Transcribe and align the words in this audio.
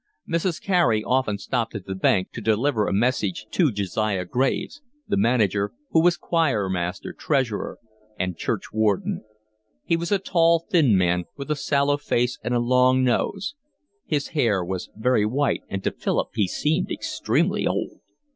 Mrs. 0.27 0.59
Carey 0.59 1.03
often 1.03 1.37
stopped 1.37 1.75
at 1.75 1.85
the 1.85 1.93
bank 1.93 2.31
to 2.31 2.41
deliver 2.41 2.87
a 2.87 2.91
message 2.91 3.45
to 3.51 3.71
Josiah 3.71 4.25
Graves, 4.25 4.81
the 5.07 5.15
manager, 5.15 5.73
who 5.91 6.01
was 6.01 6.17
choir 6.17 6.67
master, 6.71 7.13
treasurer, 7.13 7.77
and 8.17 8.35
churchwarden. 8.35 9.21
He 9.85 9.95
was 9.95 10.11
a 10.11 10.17
tall, 10.17 10.65
thin 10.67 10.97
man 10.97 11.25
with 11.37 11.51
a 11.51 11.55
sallow 11.55 11.97
face 11.97 12.39
and 12.43 12.55
a 12.55 12.59
long 12.59 13.03
nose; 13.03 13.53
his 14.07 14.29
hair 14.29 14.65
was 14.65 14.89
very 14.95 15.23
white, 15.27 15.61
and 15.69 15.83
to 15.83 15.91
Philip 15.91 16.29
he 16.33 16.47
seemed 16.47 16.89
extremely 16.89 17.67
old. 17.67 17.99